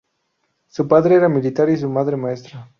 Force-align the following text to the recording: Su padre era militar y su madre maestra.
Su 0.65 0.87
padre 0.87 1.13
era 1.13 1.29
militar 1.29 1.69
y 1.69 1.77
su 1.77 1.87
madre 1.87 2.17
maestra. 2.17 2.67